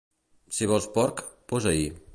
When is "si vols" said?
0.59-0.87